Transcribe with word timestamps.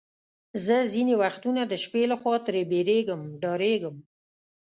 زه 0.65 0.75
ځینې 0.93 1.13
وختونه 1.21 1.61
د 1.67 1.73
شپې 1.83 2.03
له 2.11 2.15
خوا 2.21 2.35
ترې 2.45 2.61
بیریږم، 2.71 3.21
ډارېږم. 3.41 3.95